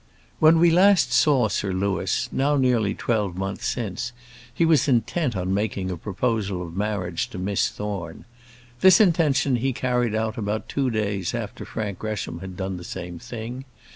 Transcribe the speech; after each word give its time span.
When 0.39 0.59
last 0.59 1.09
we 1.09 1.11
saw 1.11 1.47
Sir 1.47 1.71
Louis, 1.73 2.27
now 2.31 2.55
nearly 2.55 2.95
twelve 2.95 3.37
months 3.37 3.67
since, 3.67 4.13
he 4.51 4.65
was 4.65 4.87
intent 4.87 5.35
on 5.35 5.53
making 5.53 5.91
a 5.91 5.95
proposal 5.95 6.63
of 6.63 6.75
marriage 6.75 7.29
to 7.29 7.37
Miss 7.37 7.69
Thorne. 7.69 8.25
This 8.79 8.99
intention 8.99 9.57
he 9.57 9.73
carried 9.73 10.15
out 10.15 10.39
about 10.39 10.67
two 10.67 10.89
days 10.89 11.35
after 11.35 11.65
Frank 11.65 11.99
Gresham 11.99 12.39
had 12.39 12.57
done 12.57 12.77
the 12.77 12.83
same 12.83 13.19
thing. 13.19 13.65